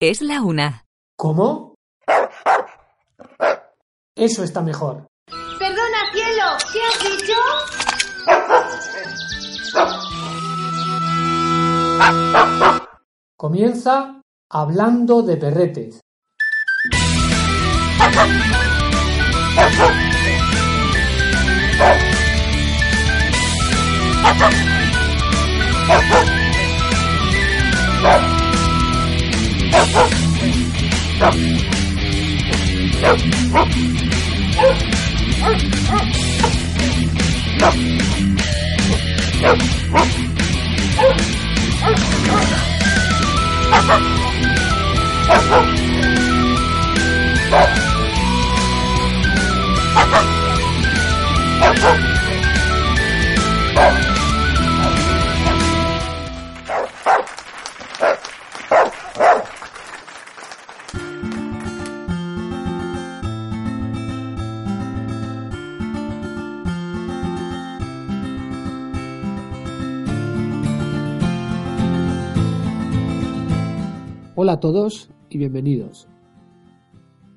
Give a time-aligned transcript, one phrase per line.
[0.00, 0.84] Es la una.
[1.16, 1.74] ¿Cómo?
[4.14, 5.08] Eso está mejor.
[5.58, 7.34] Perdona, cielo, ¿qué has dicho?
[13.36, 16.00] Comienza hablando de perretes.
[45.50, 45.87] Oh!
[75.30, 76.08] Y bienvenidos.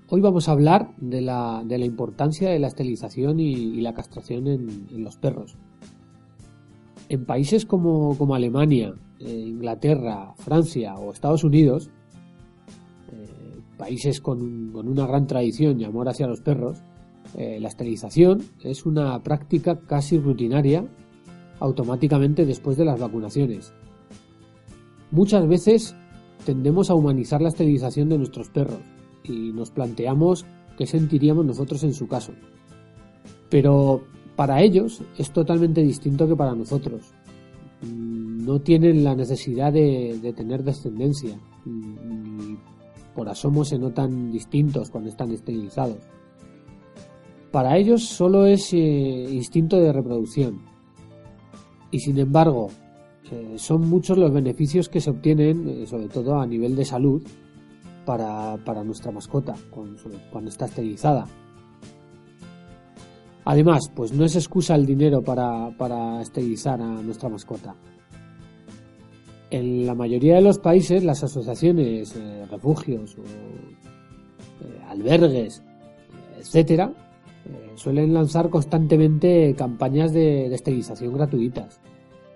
[0.09, 4.47] Hoy vamos a hablar de la, de la importancia de la esterilización y, la castración
[4.47, 5.55] en, en, los perros.
[7.07, 11.89] En países como, como Alemania, eh, Inglaterra, Francia o Estados Unidos,
[13.13, 16.79] eh, países con, con, una gran tradición y amor hacia los perros,
[17.37, 20.85] eh, la esterilización es una práctica casi rutinaria
[21.61, 23.71] automáticamente después de las vacunaciones.
[25.11, 25.95] Muchas veces
[26.45, 28.79] tendemos a humanizar la esterilización de nuestros perros
[29.23, 30.45] y nos planteamos
[30.77, 32.33] qué sentiríamos nosotros en su caso.
[33.49, 34.01] Pero
[34.35, 37.13] para ellos es totalmente distinto que para nosotros.
[37.81, 42.57] No tienen la necesidad de, tener descendencia, ni
[43.15, 45.97] por asomo se notan distintos cuando están esterilizados.
[47.51, 50.61] Para ellos solo es eh, instinto de reproducción.
[51.91, 52.69] Y sin embargo,
[53.31, 57.23] eh, son muchos los beneficios que se obtienen, eh, sobre todo a nivel de salud,
[58.05, 61.25] para, para nuestra mascota cuando está esterilizada.
[63.45, 67.75] Además, pues no es excusa el dinero para, para esterilizar a nuestra mascota.
[69.49, 73.23] En la mayoría de los países, las asociaciones, eh, refugios o
[74.89, 75.63] albergues,
[76.37, 76.93] etcétera,
[77.75, 81.79] suelen lanzar constantemente campañas de esterilización gratuitas.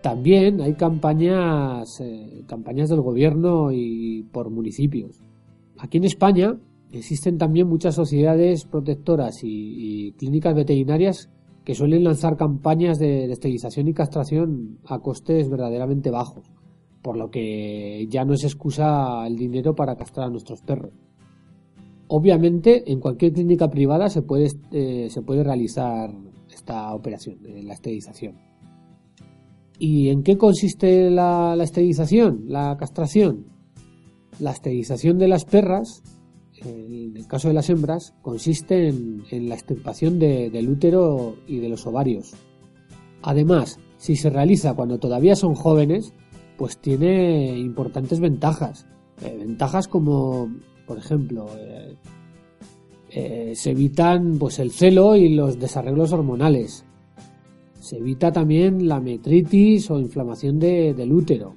[0.05, 5.19] También hay campañas, eh, campañas del gobierno y por municipios.
[5.79, 6.59] Aquí en España
[6.91, 11.31] existen también muchas sociedades protectoras y, clínicas veterinarias
[11.63, 16.51] que suelen lanzar campañas de, esterilización y castración a costes verdaderamente bajos,
[17.01, 20.93] por lo que ya no es excusa el dinero para castrar a nuestros perros.
[22.09, 25.09] Obviamente, en cualquier clínica privada se puede, eh,
[25.43, 26.11] realizar
[26.53, 28.54] esta operación, eh, la esterilización.
[29.77, 33.47] ¿Y en qué consiste la, esterilización, la castración?
[34.39, 36.03] La esterilización de las perras,
[36.63, 41.69] en el caso de las hembras, consiste en, la extirpación de, del útero y de
[41.69, 42.33] los ovarios.
[43.21, 46.13] Además, si se realiza cuando todavía son jóvenes,
[46.57, 48.87] pues tiene importantes ventajas.
[49.21, 50.49] Eh, ventajas como,
[50.85, 51.95] por ejemplo, eh,
[53.09, 56.85] eh, se evitan pues el celo y los desarreglos hormonales
[57.85, 61.53] se evita también la metritis o inflamación de, del útero,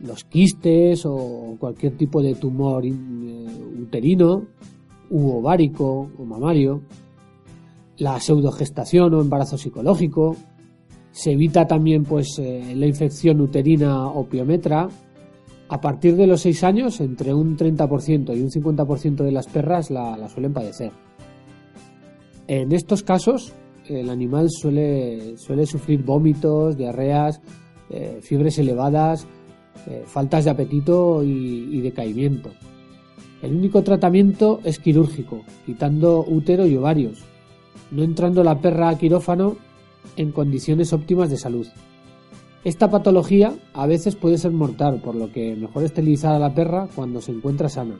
[0.00, 2.92] los quistes o cualquier tipo de tumor eh,
[3.80, 4.44] uterino
[5.08, 6.82] u ovárico o mamario,
[7.96, 10.36] la pseudogestación o embarazo psicológico,
[11.12, 14.86] se evita también pues eh, la infección uterina o piometra.
[15.70, 19.90] A partir de los 6 años, entre un 30% y un 50% de las perras
[19.90, 20.92] la, la suelen padecer.
[22.48, 23.54] En estos casos,
[23.86, 27.40] el animal suele, suele sufrir vómitos, diarreas,
[27.90, 29.26] eh, fiebres elevadas,
[29.86, 32.50] eh, faltas de apetito y, y, decaimiento.
[33.42, 37.24] El único tratamiento es quirúrgico, quitando útero y ovarios,
[37.90, 39.56] no entrando la perra a quirófano
[40.16, 41.66] en condiciones óptimas de salud.
[42.62, 46.88] Esta patología a veces puede ser mortal, por lo que mejor esterilizar a la perra
[46.94, 47.98] cuando se encuentra sana.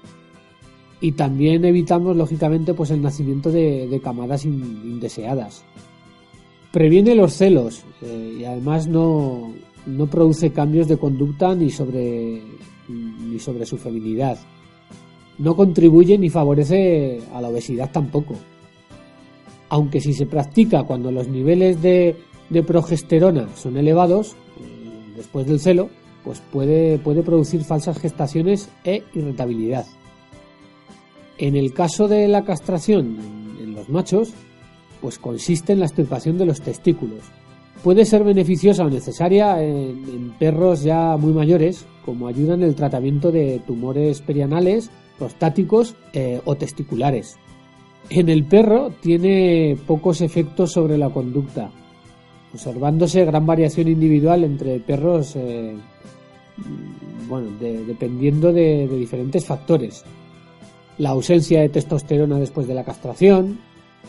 [1.00, 5.64] Y también evitamos, lógicamente, pues el nacimiento de, camadas indeseadas.
[6.72, 9.52] Previene los celos eh, y además no,
[9.86, 12.42] no produce cambios de conducta ni sobre,
[12.88, 14.38] ni sobre su feminidad.
[15.38, 18.34] No contribuye ni favorece a la obesidad tampoco.
[19.70, 22.16] Aunque si se practica cuando los niveles de,
[22.66, 25.88] progesterona son elevados, eh, después del celo,
[26.24, 29.86] pues puede, puede producir falsas gestaciones e irritabilidad.
[31.40, 33.16] En el caso de la castración
[33.60, 34.32] en los machos,
[35.00, 37.24] pues consiste en la extirpación de los testículos,
[37.82, 43.32] Puede ser beneficiosa o necesaria en, perros ya muy mayores, como ayuda en el tratamiento
[43.32, 47.38] de tumores perianales, prostáticos eh, o testiculares.
[48.10, 51.70] En el perro tiene pocos efectos sobre la conducta,
[52.52, 55.74] observándose gran variación individual entre perros, eh,
[57.28, 60.04] bueno, dependiendo de diferentes factores.
[61.00, 63.58] La ausencia de testosterona después de la castración,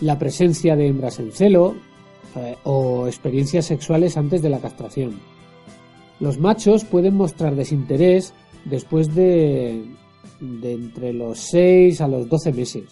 [0.02, 1.74] la presencia de hembras en celo,
[2.36, 5.14] eh, o experiencias sexuales antes de la castración.
[6.20, 8.34] Los machos pueden mostrar desinterés
[8.66, 9.86] después de,
[10.42, 12.84] de entre los 6 a los 12 meses.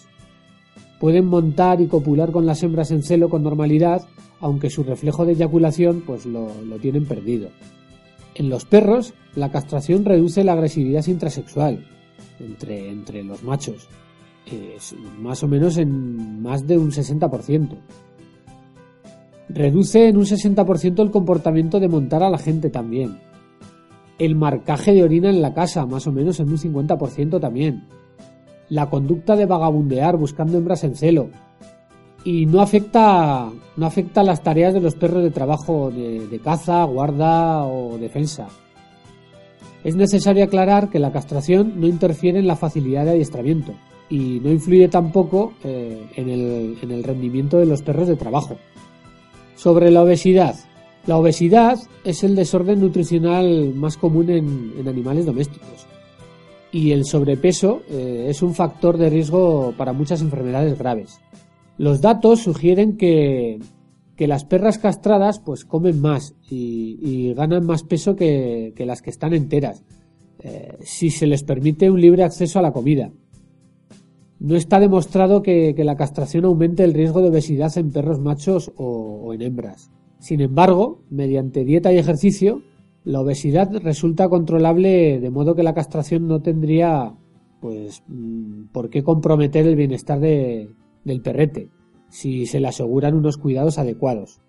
[0.98, 4.08] Pueden montar y copular con las hembras en celo con normalidad,
[4.40, 6.48] aunque su reflejo de eyaculación pues lo,
[6.80, 7.50] tienen perdido.
[8.34, 11.84] En los perros, la castración reduce la agresividad intrasexual
[12.40, 13.88] entre, entre los machos,
[15.18, 17.76] más o menos en más de un 60%.
[19.52, 23.18] Reduce en un 60% el comportamiento de montar a la gente también.
[24.18, 27.84] El marcaje de orina en la casa, más o menos en un 50% también.
[28.68, 31.30] La conducta de vagabundear buscando hembras en celo.
[32.22, 37.64] Y no afecta, no afecta las tareas de los perros de trabajo de, caza, guarda
[37.64, 38.46] o defensa.
[39.84, 43.74] Es necesario aclarar que la castración no interfiere en la facilidad de adiestramiento
[44.10, 48.58] y no influye tampoco eh, en, el, en el rendimiento de los perros de trabajo.
[49.56, 50.56] Sobre la obesidad.
[51.06, 55.86] La obesidad es el desorden nutricional más común en, animales domésticos.
[56.72, 61.20] Y el sobrepeso eh, es un factor de riesgo para muchas enfermedades graves.
[61.78, 63.58] Los datos sugieren que,
[64.26, 69.84] las perras castradas pues comen más y, ganan más peso que, las que están enteras,
[70.40, 73.12] eh, si se les permite un libre acceso a la comida.
[74.38, 79.32] No está demostrado que, la castración aumente el riesgo de obesidad en perros machos o,
[79.34, 79.90] en hembras.
[80.18, 82.62] Sin embargo, mediante dieta y ejercicio,
[83.04, 87.14] la obesidad resulta controlable de modo que la castración no tendría
[87.60, 91.70] pues mm, por qué comprometer el bienestar del perrete
[92.10, 94.40] si se le aseguran unos cuidados adecuados.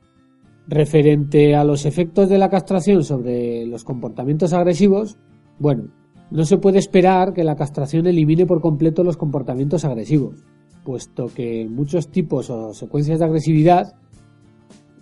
[0.67, 5.17] Referente a los efectos de la castración sobre los comportamientos agresivos,
[5.59, 5.89] bueno,
[6.31, 10.43] no se puede esperar que la castración elimine por completo los comportamientos agresivos,
[10.83, 13.95] puesto que muchos tipos o secuencias de agresividad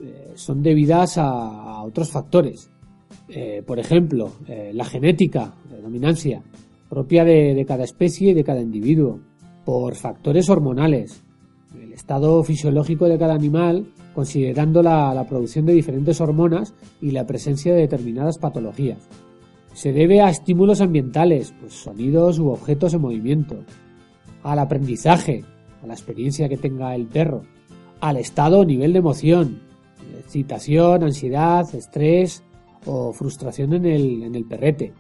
[0.02, 2.70] eh, son debidas a, otros factores.
[3.28, 6.42] Eh, por ejemplo, eh, la genética, la dominancia,
[6.90, 9.20] propia de, cada especie y de cada individuo,
[9.66, 11.22] por factores hormonales,
[12.10, 13.86] estado fisiológico de cada animal,
[14.16, 19.08] considerando la producción de diferentes hormonas y la presencia de determinadas patologías
[19.74, 23.64] se debe a estímulos ambientales, pues sonidos u objetos en movimiento,
[24.44, 25.44] al aprendizaje,
[25.82, 27.44] a la experiencia que tenga el perro,
[28.02, 29.62] al estado o nivel de emoción,
[30.20, 32.44] excitación, ansiedad, estrés
[32.86, 34.94] o frustración en el, en el perrete.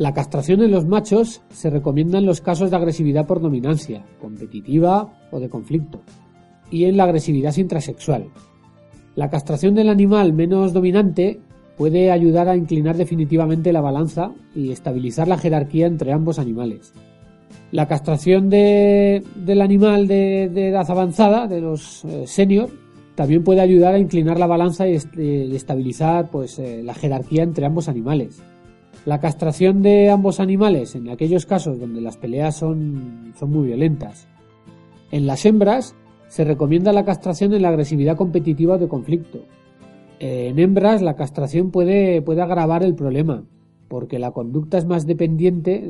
[0.00, 5.12] La castración en los machos se recomienda en los casos de agresividad por dominancia, competitiva
[5.30, 6.00] o de conflicto,
[6.70, 8.28] y en la agresividad intrasexual.
[9.14, 11.38] La castración del animal menos dominante
[11.76, 16.94] puede ayudar a inclinar definitivamente la balanza y estabilizar la jerarquía entre ambos animales.
[17.70, 22.70] La castración del animal de, edad avanzada, de los eh, senior,
[23.16, 24.94] también puede ayudar a inclinar la balanza y,
[25.54, 28.42] estabilizar pues, eh, la jerarquía entre ambos animales.
[29.06, 34.28] La castración de ambos animales en aquellos casos donde las peleas son, son muy violentas.
[35.10, 35.94] En las hembras
[36.28, 39.40] se recomienda la castración en la agresividad competitiva de conflicto,
[40.20, 43.44] en hembras la castración puede, puede agravar el problema,
[43.88, 45.80] porque la conducta es más dependiente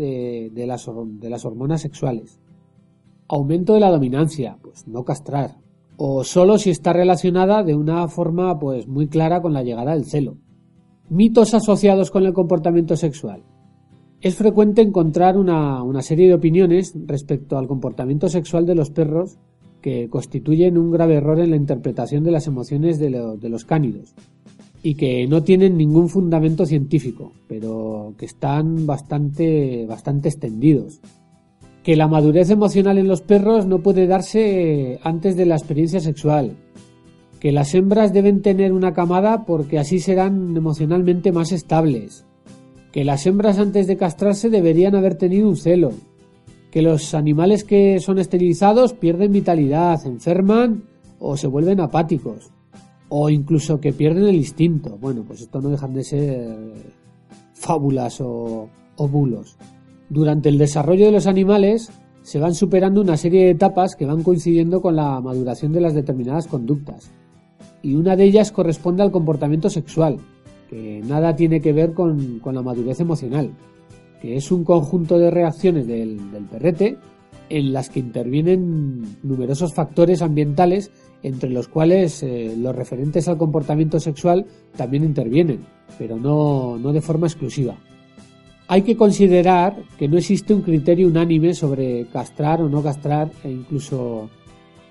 [0.55, 0.89] de, las,
[1.21, 2.41] de las hormonas sexuales.
[3.27, 5.57] Aumento de la dominancia, pues no castrar,
[5.97, 10.05] o solo si está relacionada de una forma pues muy clara con la llegada del
[10.05, 10.37] celo.
[11.11, 13.43] Mitos asociados con el comportamiento sexual.
[14.21, 19.37] Es frecuente encontrar una, serie de opiniones respecto al comportamiento sexual de los perros
[19.81, 24.15] que constituyen un grave error en la interpretación de las emociones de, los cánidos.
[24.85, 31.01] y que no tienen ningún fundamento científico, pero que están bastante, bastante extendidos.
[31.83, 36.57] Que la madurez emocional en los perros no puede darse antes de la experiencia sexual.
[37.41, 42.25] Que las hembras deben tener una camada porque así serán emocionalmente más estables.
[42.93, 45.93] Que las hembras antes de castrarse deberían haber tenido un celo.
[46.71, 50.85] Que los animales que son esterilizados pierden vitalidad, enferman
[51.19, 52.53] o se vuelven apáticos
[53.11, 54.97] o incluso que pierden el instinto.
[54.99, 56.57] Bueno, pues esto no dejan de ser
[57.53, 59.57] fábulas o, bulos.
[60.09, 61.91] Durante el desarrollo de los animales
[62.23, 65.95] se van superando una serie de etapas que van coincidiendo con la maduración de las
[65.95, 67.11] determinadas conductas.
[67.83, 70.19] Y una de ellas corresponde al comportamiento sexual,
[70.69, 73.51] que nada tiene que ver con, la madurez emocional,
[74.21, 76.99] que es un conjunto de reacciones del, del perrete
[77.49, 80.91] en las que intervienen numerosos factores ambientales
[81.23, 84.47] entre los cuales eh, los referentes al comportamiento sexual
[84.77, 85.61] también intervienen,
[85.99, 87.77] pero no, no de forma exclusiva.
[88.69, 93.51] Hay que considerar que no existe un criterio unánime sobre castrar o no castrar e
[93.51, 94.31] incluso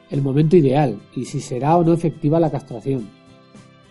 [0.10, 3.10] el momento ideal y si será o no efectiva la castración.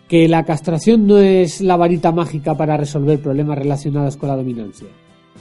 [0.08, 4.88] Que la castración no es la varita mágica para resolver problemas relacionados con la dominancia.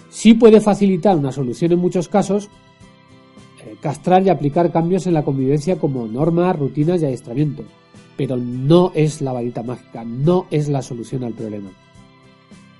[0.09, 2.49] Sí puede facilitar una solución en muchos casos,
[3.81, 7.63] castrar y aplicar cambios en la convivencia como normas, rutinas y adiestramiento.
[8.15, 11.69] Pero no es la varita mágica, no es la solución al problema.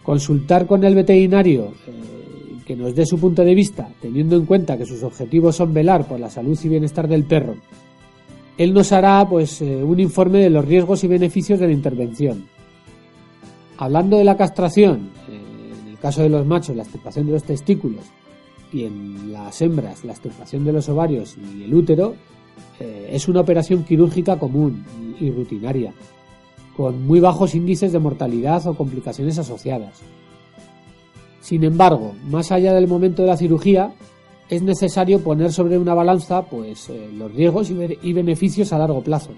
[0.03, 1.96] Consultar con el veterinario eh,
[2.67, 6.05] que nos dé su punto de vista, teniendo en cuenta que sus objetivos son velar
[6.05, 7.55] por la salud y bienestar del perro.
[8.57, 12.45] Él nos hará pues eh, un informe de los riesgos y beneficios de la intervención.
[13.77, 17.43] Hablando de la castración, eh, en el caso de los machos, la extirpación de los
[17.43, 18.03] testículos
[18.73, 22.15] y en las hembras la extirpación de los ovarios y el útero
[22.81, 24.83] eh, es una operación quirúrgica común
[25.21, 25.93] y rutinaria,
[26.75, 30.01] con muy bajos índices de mortalidad o complicaciones asociadas.
[31.47, 33.93] Sin embargo, más allá del momento de la cirugía,
[34.49, 39.29] es necesario poner sobre una balanza pues, eh, los riesgos y beneficios a largo plazo.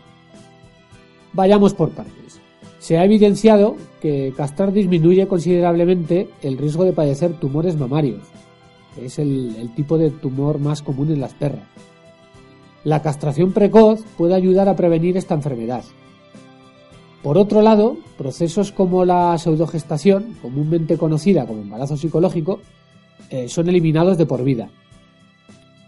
[1.34, 2.42] Vayamos por partes.
[2.80, 8.24] Se ha evidenciado que castrar disminuye considerablemente el riesgo de padecer tumores mamarios,
[9.00, 11.68] es el, tipo de tumor más común en las perras.
[12.84, 15.84] La castración precoz puede ayudar a prevenir esta enfermedad.
[17.24, 22.62] Por otro lado, procesos como la pseudogestación, comúnmente conocida como embarazo psicológico,
[23.30, 24.70] eh, son eliminados de por vida.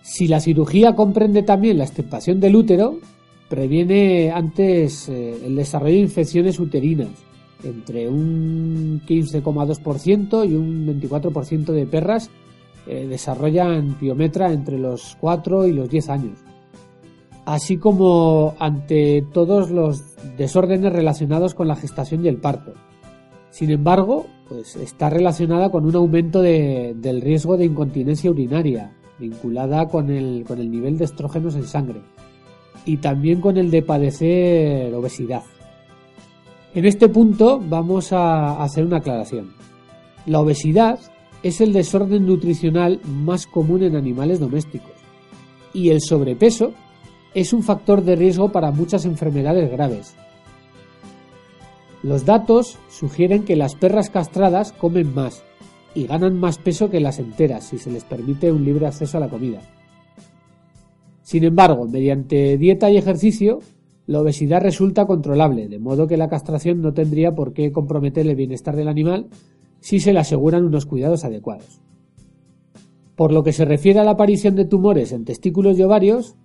[0.04, 3.00] Si la cirugía comprende también la extirpación del útero,
[3.48, 7.10] previene antes eh, el desarrollo de infecciones uterinas,
[7.64, 12.30] entre un 15,2% y un 24% de perras
[12.88, 16.40] eh, desarrollan piometra entre los 4 y los 10 años,
[17.46, 22.74] así como ante todos los desórdenes relacionados con la gestación y el parto.
[23.50, 30.10] Sin embargo, pues está relacionada con un aumento del riesgo de incontinencia urinaria, vinculada con
[30.10, 32.02] el, con el nivel de estrógenos en sangre,
[32.86, 35.44] y también con el de padecer obesidad.
[36.74, 39.52] En este punto vamos a hacer una aclaración.
[40.26, 41.00] La obesidad
[41.44, 44.92] es el desorden nutricional más común en animales domésticos
[45.74, 46.74] y el sobrepeso
[47.34, 50.16] es un factor de riesgo para muchas enfermedades graves.
[52.04, 55.44] Los datos sugieren que las perras castradas comen más
[55.94, 59.22] y ganan más peso que las enteras si se les permite un libre acceso a
[59.22, 59.62] la comida.
[61.22, 63.60] Sin embargo, mediante dieta y ejercicio,
[64.08, 68.36] la obesidad resulta controlable, de modo que la castración no tendría por qué comprometer el
[68.36, 69.28] bienestar del animal
[69.80, 71.82] si se le aseguran unos cuidados adecuados.
[73.16, 76.36] Por lo que se refiere a la aparición de tumores en testículos y ovarios,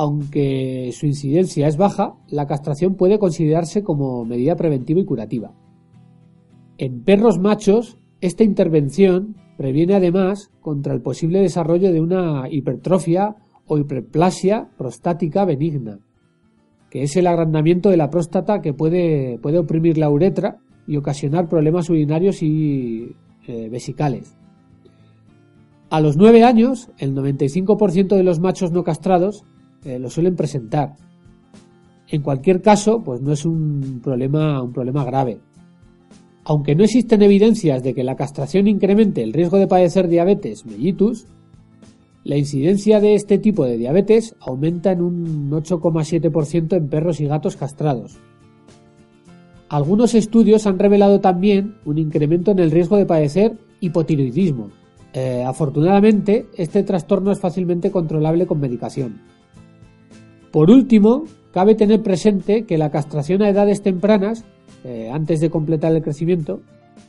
[0.00, 5.52] aunque su incidencia es baja, la castración puede considerarse como medida preventiva y curativa.
[6.78, 13.76] En perros machos, esta intervención previene además contra el posible desarrollo de una hipertrofia o
[13.76, 15.98] hiperplasia prostática benigna,
[16.88, 21.46] que es el agrandamiento de la próstata que puede, puede oprimir la uretra y ocasionar
[21.46, 23.16] problemas urinarios y
[23.46, 24.34] eh, vesicales.
[25.90, 29.44] A los 9 años, el 95% de los machos no castrados
[29.84, 30.96] eh, lo suelen presentar.
[32.08, 35.40] En cualquier caso, pues no es un problema, un problema grave.
[36.44, 41.26] Aunque no existen evidencias de que la castración incremente el riesgo de padecer diabetes mellitus,
[42.24, 47.56] la incidencia de este tipo de diabetes aumenta en un 8,7% en perros y gatos
[47.56, 48.18] castrados,
[49.70, 54.70] algunos estudios han revelado también un incremento en el riesgo de padecer hipotiroidismo.
[55.12, 59.20] Eh, afortunadamente, este trastorno es fácilmente controlable con medicación.
[60.50, 64.44] Por último, cabe tener presente que la castración a edades tempranas
[64.84, 66.60] eh, antes de completar el crecimiento,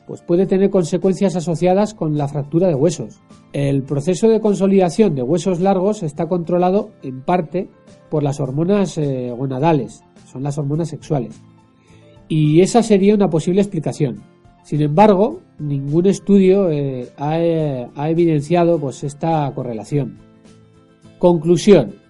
[0.06, 3.22] pues puede tener consecuencias asociadas con la fractura de huesos.
[3.54, 7.70] El proceso de consolidación de huesos largos está controlado en parte
[8.10, 11.42] por las hormonas eh, gonadales, son las hormonas sexuales.
[12.28, 14.22] Y esa sería una posible explicación.
[14.64, 20.18] Sin embargo, ningún estudio eh, ha, ha, evidenciado pues, esta correlación.
[21.20, 22.01] Conclusión.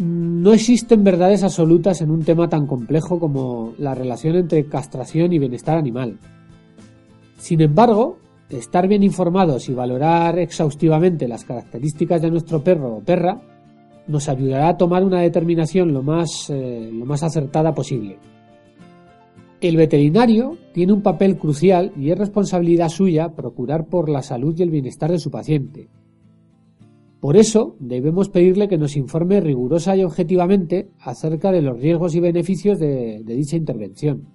[0.00, 5.38] No existen verdades absolutas en un tema tan complejo como la relación entre castración y
[5.38, 6.18] bienestar animal.
[7.36, 8.16] Sin embargo,
[8.48, 13.42] estar bien informados y valorar exhaustivamente las características de nuestro perro o perra
[14.06, 18.16] nos ayudará a tomar una determinación lo más, eh, lo más acertada posible.
[19.60, 24.62] El veterinario tiene un papel crucial y es responsabilidad suya procurar por la salud y
[24.62, 25.90] el bienestar de su paciente.
[27.20, 32.20] Por eso debemos pedirle que nos informe rigurosa y objetivamente acerca de los riesgos y
[32.20, 34.26] beneficios de, dicha intervención.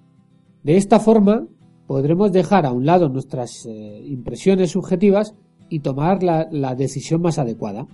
[0.62, 1.48] De esta forma
[1.88, 5.34] podremos dejar a un lado nuestras eh, impresiones subjetivas
[5.68, 7.88] y tomar la, la, decisión más adecuada.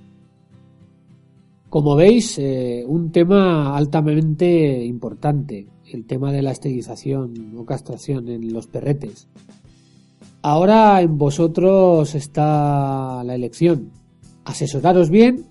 [1.70, 8.52] Como veis, eh, un tema altamente importante, el tema de la esterilización o castración en
[8.52, 9.26] los perretes.
[10.42, 14.01] Ahora en vosotros está la elección.
[14.44, 15.44] Asesoraros bien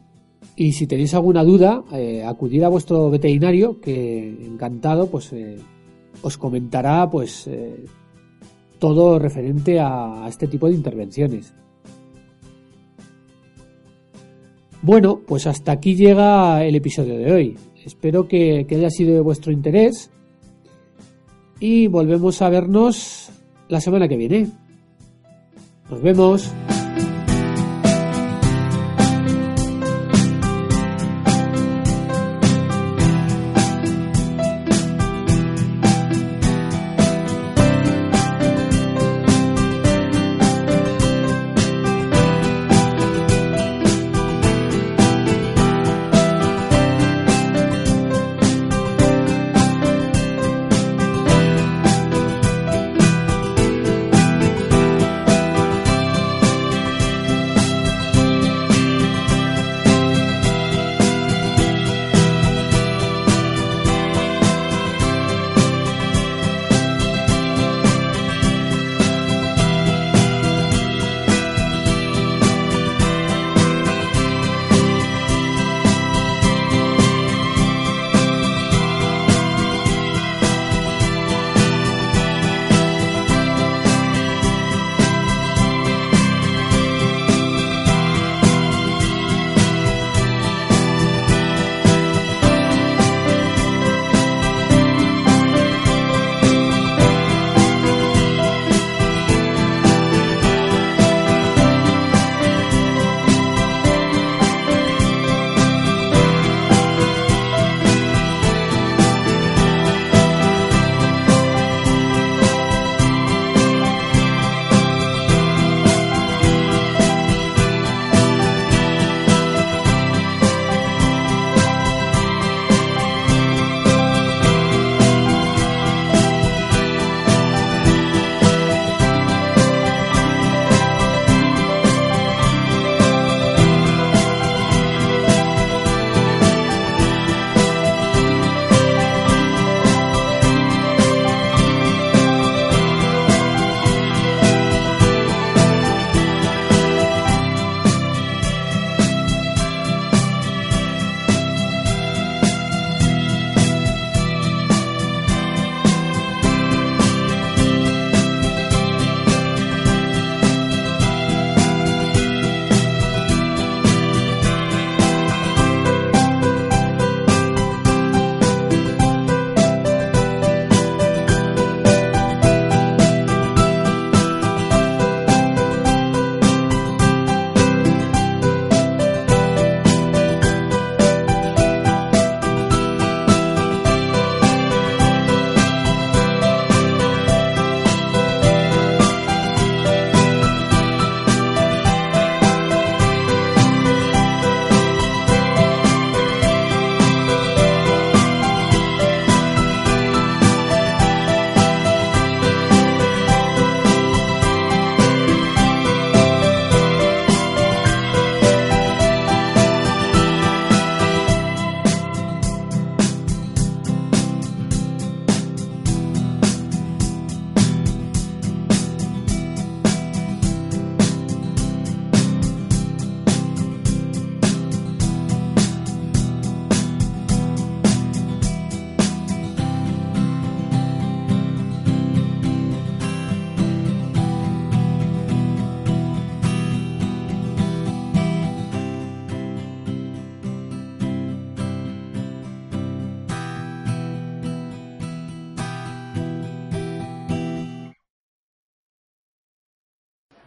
[0.55, 5.57] y si tenéis alguna duda, eh, acudir a vuestro veterinario que encantado pues eh,
[6.21, 7.85] os comentará pues eh,
[8.79, 11.53] todo referente a, este tipo de intervenciones.
[14.81, 17.57] Bueno, pues hasta aquí llega el episodio de hoy.
[17.85, 20.11] Espero que haya sido de vuestro interés
[21.59, 23.29] y volvemos a vernos
[23.69, 24.49] la semana que viene.
[25.89, 26.51] Nos vemos.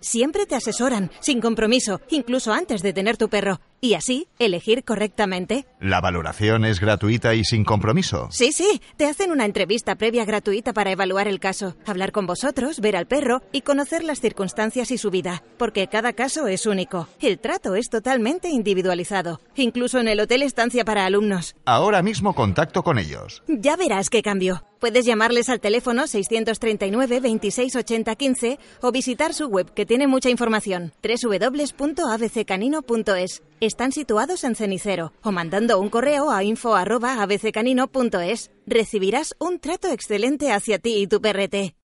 [0.00, 3.60] Siempre te asesoran, sin compromiso, incluso antes de tener tu perro.
[3.80, 5.64] Y así, elegir correctamente.
[5.80, 8.28] ¿La valoración es gratuita y sin compromiso?
[8.30, 12.80] Sí, sí, te hacen una entrevista previa gratuita para evaluar el caso, hablar con vosotros,
[12.80, 17.08] ver al perro y conocer las circunstancias y su vida, porque cada caso es único.
[17.20, 21.54] El trato es totalmente individualizado, incluso en el hotel estancia para alumnos.
[21.64, 23.42] Ahora mismo contacto con ellos.
[23.46, 24.67] Ya verás qué cambio.
[24.78, 30.30] Puedes llamarles al teléfono 639 26 80 15 o visitar su web que tiene mucha
[30.30, 33.42] información www.abccanino.es.
[33.60, 38.52] Están situados en Cenicero o mandando un correo a info.abccanino.es.
[38.66, 41.77] Recibirás un trato excelente hacia ti y tu perrete.